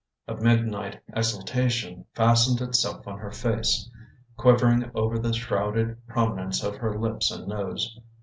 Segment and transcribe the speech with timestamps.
[0.27, 3.87] A midnight exultation Fastened itself on her face,
[4.35, 7.99] Quivering over the shrouded prominence Of her lips and nose.